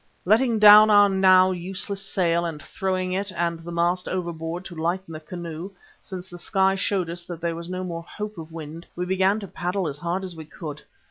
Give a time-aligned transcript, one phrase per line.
[0.25, 5.13] Letting down our now useless sail and throwing it and the mast overboard to lighten
[5.13, 5.69] the canoe,
[6.01, 9.39] since the sky showed us that there was no more hope of wind, we began
[9.41, 10.81] to paddle as hard as we could.